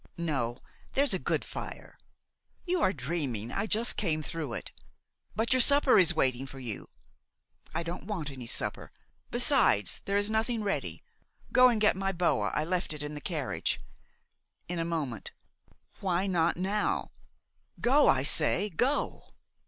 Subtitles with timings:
[0.17, 0.57] "No,
[0.93, 1.95] there's a good fire."
[2.65, 3.51] "You are dreaming!
[3.51, 4.71] I just came through it."
[5.35, 6.89] "But your supper is waiting for you."
[7.75, 8.91] "I don't want any supper;
[9.29, 11.03] besides, there is nothing ready.
[11.51, 13.79] Go and get my boa, I left it in the carriage."
[14.67, 15.29] "In a moment."
[15.99, 17.11] "Why not now?
[17.79, 19.35] Go, I say, go!"